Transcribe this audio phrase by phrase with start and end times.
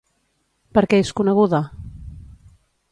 [0.77, 1.61] Per què és coneguda?